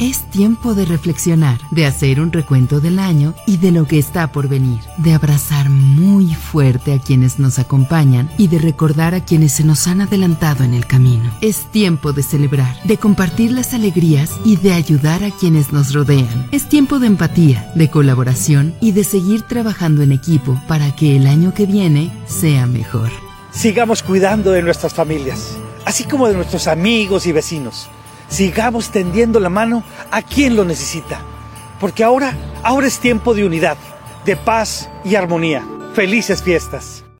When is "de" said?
0.74-0.86, 1.70-1.84, 3.58-3.70, 4.96-5.12, 8.48-8.58, 12.14-12.22, 12.84-12.96, 14.56-14.72, 16.98-17.06, 17.74-17.90, 18.92-19.04, 24.52-24.62, 26.26-26.36, 33.34-33.44, 34.24-34.36